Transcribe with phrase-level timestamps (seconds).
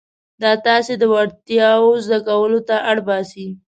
[0.41, 3.47] دا تاسې د وړتیاوو زده کولو ته اړ باسي.